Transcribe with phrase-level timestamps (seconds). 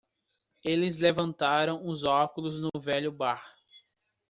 [0.63, 3.55] Eles levantaram os óculos no velho bar.